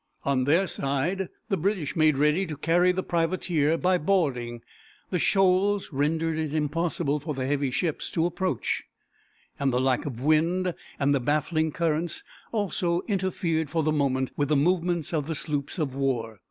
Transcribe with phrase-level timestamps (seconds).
[0.23, 4.63] On their side the British made ready to carry the privateer by boarding.
[5.11, 8.81] The shoals rendered it impossible for the heavy ships to approach,
[9.59, 14.49] and the lack of wind and the baffling currents also interfered for the moment with
[14.49, 16.39] the movements of the sloops of war.